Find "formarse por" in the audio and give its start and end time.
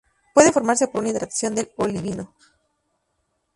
0.51-1.01